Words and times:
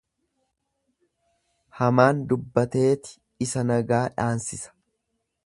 Hamaan 1.81 2.23
dubbateeti 2.33 3.15
isa 3.49 3.65
nagaa 3.75 4.03
dhaansisa. 4.19 4.77